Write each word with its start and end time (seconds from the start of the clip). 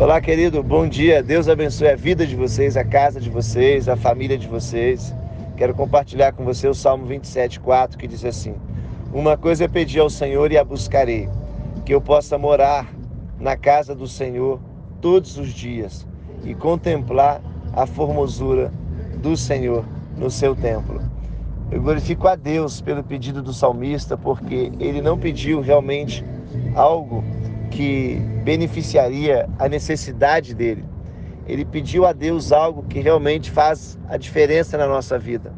Olá, 0.00 0.18
querido, 0.18 0.62
bom 0.62 0.88
dia. 0.88 1.22
Deus 1.22 1.46
abençoe 1.46 1.88
a 1.88 1.94
vida 1.94 2.26
de 2.26 2.34
vocês, 2.34 2.74
a 2.74 2.82
casa 2.82 3.20
de 3.20 3.28
vocês, 3.28 3.86
a 3.86 3.96
família 3.96 4.38
de 4.38 4.48
vocês. 4.48 5.14
Quero 5.58 5.74
compartilhar 5.74 6.32
com 6.32 6.42
você 6.42 6.66
o 6.66 6.72
Salmo 6.72 7.06
27:4 7.06 7.98
que 7.98 8.08
diz 8.08 8.24
assim: 8.24 8.54
Uma 9.12 9.36
coisa 9.36 9.64
é 9.64 9.68
pedir 9.68 10.00
ao 10.00 10.08
Senhor 10.08 10.50
e 10.50 10.56
a 10.56 10.64
buscarei, 10.64 11.28
que 11.84 11.92
eu 11.92 12.00
possa 12.00 12.38
morar 12.38 12.90
na 13.38 13.58
casa 13.58 13.94
do 13.94 14.06
Senhor 14.06 14.58
todos 15.02 15.36
os 15.36 15.50
dias 15.50 16.06
e 16.44 16.54
contemplar 16.54 17.42
a 17.74 17.84
formosura 17.84 18.72
do 19.18 19.36
Senhor 19.36 19.84
no 20.16 20.30
seu 20.30 20.56
templo. 20.56 20.98
Eu 21.70 21.82
glorifico 21.82 22.26
a 22.26 22.36
Deus 22.36 22.80
pelo 22.80 23.04
pedido 23.04 23.42
do 23.42 23.52
salmista, 23.52 24.16
porque 24.16 24.72
ele 24.80 25.02
não 25.02 25.18
pediu 25.18 25.60
realmente 25.60 26.24
algo 26.74 27.22
que 27.70 28.16
beneficiaria 28.44 29.48
a 29.58 29.68
necessidade 29.68 30.54
dele. 30.54 30.84
Ele 31.46 31.64
pediu 31.64 32.04
a 32.04 32.12
Deus 32.12 32.52
algo 32.52 32.82
que 32.82 33.00
realmente 33.00 33.50
faz 33.50 33.98
a 34.08 34.16
diferença 34.16 34.76
na 34.76 34.86
nossa 34.86 35.18
vida, 35.18 35.52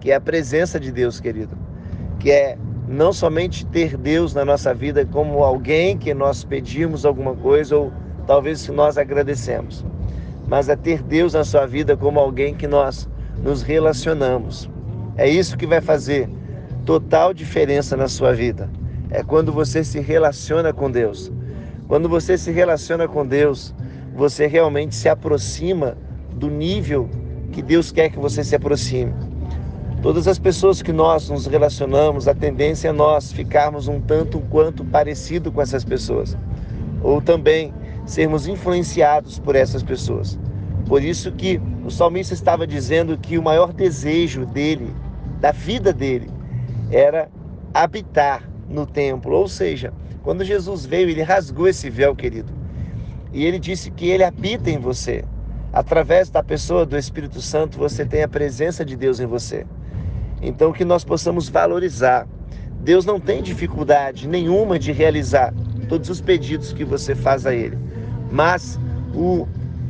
que 0.00 0.10
é 0.10 0.14
a 0.14 0.20
presença 0.20 0.78
de 0.78 0.92
Deus, 0.92 1.20
querido, 1.20 1.56
que 2.18 2.30
é 2.30 2.56
não 2.88 3.12
somente 3.12 3.64
ter 3.66 3.96
Deus 3.96 4.34
na 4.34 4.44
nossa 4.44 4.74
vida 4.74 5.06
como 5.06 5.42
alguém 5.42 5.96
que 5.96 6.12
nós 6.12 6.44
pedimos 6.44 7.04
alguma 7.04 7.34
coisa 7.34 7.76
ou 7.76 7.92
talvez 8.26 8.66
que 8.66 8.72
nós 8.72 8.98
agradecemos, 8.98 9.84
mas 10.46 10.68
é 10.68 10.76
ter 10.76 11.02
Deus 11.02 11.34
na 11.34 11.44
sua 11.44 11.66
vida 11.66 11.96
como 11.96 12.20
alguém 12.20 12.54
que 12.54 12.66
nós 12.66 13.08
nos 13.42 13.62
relacionamos. 13.62 14.70
É 15.16 15.28
isso 15.28 15.56
que 15.56 15.66
vai 15.66 15.80
fazer 15.80 16.28
total 16.84 17.32
diferença 17.32 17.96
na 17.96 18.08
sua 18.08 18.32
vida. 18.32 18.68
É 19.10 19.22
quando 19.22 19.52
você 19.52 19.84
se 19.84 20.00
relaciona 20.00 20.72
com 20.72 20.90
Deus. 20.90 21.32
Quando 21.86 22.08
você 22.08 22.38
se 22.38 22.50
relaciona 22.50 23.06
com 23.06 23.26
Deus, 23.26 23.74
você 24.14 24.46
realmente 24.46 24.94
se 24.94 25.08
aproxima 25.08 25.96
do 26.32 26.48
nível 26.48 27.08
que 27.52 27.60
Deus 27.60 27.92
quer 27.92 28.08
que 28.08 28.18
você 28.18 28.42
se 28.42 28.56
aproxime. 28.56 29.12
Todas 30.00 30.26
as 30.26 30.38
pessoas 30.38 30.82
que 30.82 30.92
nós 30.92 31.28
nos 31.30 31.46
relacionamos, 31.46 32.28
a 32.28 32.34
tendência 32.34 32.88
é 32.88 32.92
nós 32.92 33.32
ficarmos 33.32 33.88
um 33.88 34.00
tanto 34.00 34.40
quanto 34.50 34.84
parecido 34.84 35.50
com 35.52 35.62
essas 35.62 35.84
pessoas, 35.84 36.36
ou 37.02 37.20
também 37.20 37.72
sermos 38.06 38.46
influenciados 38.46 39.38
por 39.38 39.54
essas 39.54 39.82
pessoas. 39.82 40.38
Por 40.86 41.02
isso 41.02 41.32
que 41.32 41.60
o 41.84 41.90
salmista 41.90 42.34
estava 42.34 42.66
dizendo 42.66 43.16
que 43.16 43.38
o 43.38 43.42
maior 43.42 43.72
desejo 43.72 44.44
dele, 44.44 44.94
da 45.40 45.52
vida 45.52 45.92
dele, 45.92 46.30
era 46.90 47.30
habitar 47.72 48.42
no 48.68 48.86
templo, 48.86 49.36
ou 49.36 49.48
seja, 49.48 49.92
quando 50.22 50.44
Jesus 50.44 50.86
veio, 50.86 51.08
ele 51.10 51.22
rasgou 51.22 51.68
esse 51.68 51.90
véu, 51.90 52.14
querido. 52.16 52.52
E 53.32 53.44
ele 53.44 53.58
disse 53.58 53.90
que 53.90 54.08
ele 54.08 54.24
habita 54.24 54.70
em 54.70 54.78
você. 54.78 55.24
Através 55.72 56.30
da 56.30 56.42
pessoa 56.42 56.86
do 56.86 56.96
Espírito 56.96 57.40
Santo, 57.40 57.78
você 57.78 58.06
tem 58.06 58.22
a 58.22 58.28
presença 58.28 58.84
de 58.84 58.96
Deus 58.96 59.18
em 59.20 59.26
você. 59.26 59.66
Então, 60.40 60.72
que 60.72 60.84
nós 60.84 61.04
possamos 61.04 61.48
valorizar. 61.48 62.28
Deus 62.80 63.04
não 63.04 63.18
tem 63.18 63.42
dificuldade 63.42 64.28
nenhuma 64.28 64.78
de 64.78 64.92
realizar 64.92 65.52
todos 65.88 66.08
os 66.08 66.20
pedidos 66.20 66.72
que 66.72 66.84
você 66.84 67.14
faz 67.14 67.44
a 67.44 67.54
Ele. 67.54 67.78
Mas 68.30 68.78
o 69.14 69.46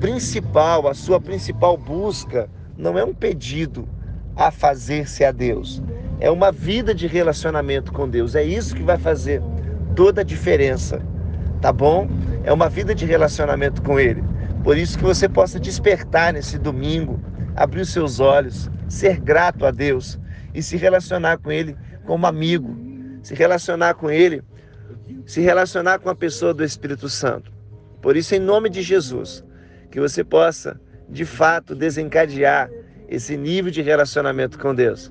principal, 0.00 0.88
a 0.88 0.94
sua 0.94 1.20
principal 1.20 1.76
busca, 1.76 2.48
não 2.76 2.98
é 2.98 3.04
um 3.04 3.14
pedido 3.14 3.88
a 4.34 4.50
fazer-se 4.50 5.24
a 5.24 5.32
Deus. 5.32 5.82
É 6.20 6.30
uma 6.30 6.50
vida 6.50 6.94
de 6.94 7.06
relacionamento 7.06 7.92
com 7.92 8.08
Deus. 8.08 8.34
É 8.34 8.42
isso 8.42 8.74
que 8.74 8.82
vai 8.82 8.98
fazer 8.98 9.42
toda 9.94 10.20
a 10.20 10.24
diferença, 10.24 11.00
tá 11.60 11.72
bom? 11.72 12.08
É 12.44 12.52
uma 12.52 12.68
vida 12.68 12.94
de 12.94 13.04
relacionamento 13.04 13.82
com 13.82 13.98
Ele. 13.98 14.22
Por 14.64 14.76
isso 14.76 14.98
que 14.98 15.04
você 15.04 15.28
possa 15.28 15.60
despertar 15.60 16.32
nesse 16.32 16.58
domingo, 16.58 17.20
abrir 17.54 17.82
os 17.82 17.92
seus 17.92 18.20
olhos, 18.20 18.70
ser 18.88 19.20
grato 19.20 19.64
a 19.64 19.70
Deus 19.70 20.18
e 20.54 20.62
se 20.62 20.76
relacionar 20.76 21.38
com 21.38 21.52
Ele 21.52 21.76
como 22.04 22.26
amigo, 22.26 22.76
se 23.22 23.34
relacionar 23.34 23.94
com 23.94 24.10
Ele, 24.10 24.42
se 25.26 25.40
relacionar 25.40 25.98
com 25.98 26.10
a 26.10 26.14
pessoa 26.14 26.52
do 26.52 26.64
Espírito 26.64 27.08
Santo. 27.08 27.52
Por 28.00 28.16
isso, 28.16 28.34
em 28.34 28.40
nome 28.40 28.68
de 28.68 28.82
Jesus, 28.82 29.44
que 29.90 30.00
você 30.00 30.24
possa, 30.24 30.80
de 31.08 31.24
fato, 31.24 31.74
desencadear 31.74 32.70
esse 33.08 33.36
nível 33.36 33.70
de 33.70 33.82
relacionamento 33.82 34.58
com 34.58 34.74
Deus. 34.74 35.10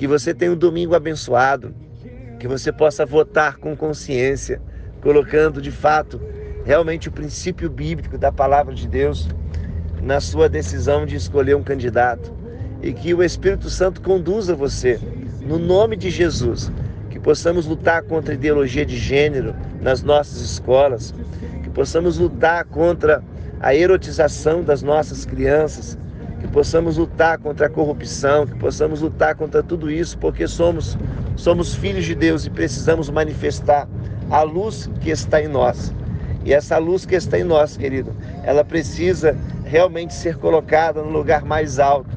Que 0.00 0.06
você 0.06 0.32
tenha 0.32 0.50
um 0.50 0.56
domingo 0.56 0.94
abençoado, 0.94 1.74
que 2.38 2.48
você 2.48 2.72
possa 2.72 3.04
votar 3.04 3.58
com 3.58 3.76
consciência, 3.76 4.58
colocando 5.02 5.60
de 5.60 5.70
fato 5.70 6.18
realmente 6.64 7.10
o 7.10 7.12
princípio 7.12 7.68
bíblico 7.68 8.16
da 8.16 8.32
palavra 8.32 8.74
de 8.74 8.88
Deus 8.88 9.28
na 10.02 10.18
sua 10.18 10.48
decisão 10.48 11.04
de 11.04 11.16
escolher 11.16 11.54
um 11.54 11.62
candidato. 11.62 12.32
E 12.80 12.94
que 12.94 13.12
o 13.12 13.22
Espírito 13.22 13.68
Santo 13.68 14.00
conduza 14.00 14.54
você 14.54 14.98
no 15.42 15.58
nome 15.58 15.96
de 15.96 16.08
Jesus, 16.08 16.72
que 17.10 17.20
possamos 17.20 17.66
lutar 17.66 18.02
contra 18.04 18.32
a 18.32 18.36
ideologia 18.36 18.86
de 18.86 18.96
gênero 18.96 19.54
nas 19.82 20.02
nossas 20.02 20.40
escolas, 20.40 21.12
que 21.62 21.68
possamos 21.68 22.16
lutar 22.16 22.64
contra 22.64 23.22
a 23.60 23.74
erotização 23.74 24.62
das 24.62 24.80
nossas 24.80 25.26
crianças, 25.26 25.98
possamos 26.52 26.96
lutar 26.96 27.38
contra 27.38 27.66
a 27.66 27.70
corrupção, 27.70 28.46
que 28.46 28.54
possamos 28.56 29.00
lutar 29.00 29.34
contra 29.34 29.62
tudo 29.62 29.90
isso, 29.90 30.18
porque 30.18 30.46
somos 30.46 30.98
somos 31.36 31.74
filhos 31.74 32.04
de 32.04 32.14
Deus 32.14 32.44
e 32.44 32.50
precisamos 32.50 33.08
manifestar 33.08 33.88
a 34.30 34.42
luz 34.42 34.90
que 35.00 35.10
está 35.10 35.40
em 35.40 35.48
nós. 35.48 35.94
E 36.44 36.52
essa 36.52 36.76
luz 36.76 37.06
que 37.06 37.14
está 37.14 37.38
em 37.38 37.44
nós, 37.44 37.76
querido, 37.76 38.14
ela 38.42 38.64
precisa 38.64 39.36
realmente 39.64 40.12
ser 40.12 40.36
colocada 40.36 41.02
no 41.02 41.10
lugar 41.10 41.44
mais 41.44 41.78
alto, 41.78 42.10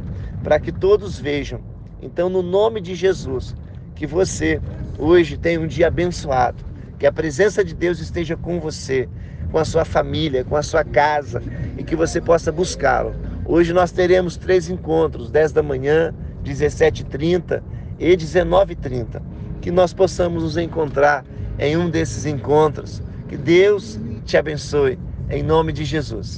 para 0.44 0.60
que 0.60 0.72
todos 0.72 1.20
vejam. 1.20 1.62
Então, 2.02 2.28
no 2.28 2.42
nome 2.42 2.82
de 2.82 2.96
Jesus, 2.96 3.56
que 3.96 4.06
você 4.06 4.60
hoje 4.98 5.38
tenha 5.38 5.60
um 5.60 5.68
dia 5.68 5.88
abençoado, 5.88 6.64
que 7.00 7.08
a 7.08 7.12
presença 7.12 7.64
de 7.64 7.74
Deus 7.74 8.00
esteja 8.00 8.36
com 8.36 8.60
você, 8.60 9.08
com 9.52 9.58
a 9.58 9.66
sua 9.66 9.86
família, 9.86 10.44
com 10.44 10.58
a 10.58 10.64
sua 10.64 10.84
casa 10.84 11.42
e 11.78 11.84
que 11.84 11.96
você 11.96 12.20
possa 12.20 12.52
buscá-lo 12.52 13.14
Hoje 13.46 13.74
nós 13.74 13.92
teremos 13.92 14.38
três 14.38 14.70
encontros, 14.70 15.30
10 15.30 15.52
da 15.52 15.62
manhã, 15.62 16.14
17h30 16.46 17.62
e 18.00 18.16
19h30. 18.16 19.22
Que 19.62 19.70
nós 19.70 19.94
possamos 19.94 20.44
nos 20.44 20.58
encontrar 20.58 21.26
em 21.60 21.76
um 21.76 21.90
desses 21.90 22.26
encontros. 22.26 23.02
Que 23.28 23.36
Deus 23.36 24.00
te 24.26 24.38
abençoe, 24.38 24.98
em 25.30 25.44
nome 25.44 25.74
de 25.74 25.84
Jesus. 25.84 26.32